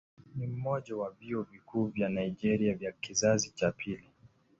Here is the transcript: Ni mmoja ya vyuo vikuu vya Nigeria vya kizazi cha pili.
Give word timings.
Ni 0.35 0.47
mmoja 0.47 0.95
ya 0.95 1.09
vyuo 1.09 1.43
vikuu 1.43 1.85
vya 1.85 2.09
Nigeria 2.09 2.73
vya 2.75 2.91
kizazi 2.91 3.49
cha 3.55 3.71
pili. 3.71 4.09